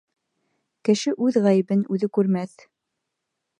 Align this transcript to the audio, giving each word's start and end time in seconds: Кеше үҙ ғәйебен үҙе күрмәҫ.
Кеше 0.87 1.13
үҙ 1.27 1.37
ғәйебен 1.47 1.85
үҙе 1.97 2.11
күрмәҫ. 2.19 2.59